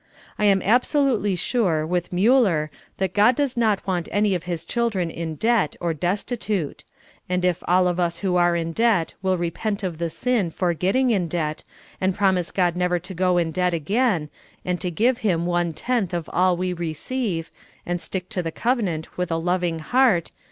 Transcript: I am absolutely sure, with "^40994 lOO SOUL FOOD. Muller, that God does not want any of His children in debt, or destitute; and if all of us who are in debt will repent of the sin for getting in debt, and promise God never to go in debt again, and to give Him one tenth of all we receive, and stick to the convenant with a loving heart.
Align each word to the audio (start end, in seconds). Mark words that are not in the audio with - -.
I 0.39 0.45
am 0.45 0.63
absolutely 0.63 1.35
sure, 1.35 1.85
with 1.85 2.09
"^40994 2.09 2.09
lOO 2.09 2.09
SOUL 2.09 2.17
FOOD. 2.17 2.33
Muller, 2.33 2.71
that 2.97 3.13
God 3.13 3.35
does 3.35 3.55
not 3.55 3.85
want 3.85 4.09
any 4.11 4.33
of 4.33 4.45
His 4.45 4.65
children 4.65 5.11
in 5.11 5.35
debt, 5.35 5.75
or 5.79 5.93
destitute; 5.93 6.83
and 7.29 7.45
if 7.45 7.61
all 7.67 7.87
of 7.87 7.99
us 7.99 8.17
who 8.17 8.35
are 8.35 8.55
in 8.55 8.71
debt 8.71 9.13
will 9.21 9.37
repent 9.37 9.83
of 9.83 9.99
the 9.99 10.09
sin 10.09 10.49
for 10.49 10.73
getting 10.73 11.11
in 11.11 11.27
debt, 11.27 11.63
and 12.01 12.15
promise 12.15 12.49
God 12.49 12.75
never 12.75 12.97
to 12.97 13.13
go 13.13 13.37
in 13.37 13.51
debt 13.51 13.75
again, 13.75 14.31
and 14.65 14.81
to 14.81 14.89
give 14.89 15.19
Him 15.19 15.45
one 15.45 15.71
tenth 15.71 16.15
of 16.15 16.27
all 16.33 16.57
we 16.57 16.73
receive, 16.73 17.51
and 17.85 18.01
stick 18.01 18.27
to 18.29 18.41
the 18.41 18.51
convenant 18.51 19.17
with 19.19 19.29
a 19.29 19.35
loving 19.37 19.77
heart. 19.77 20.31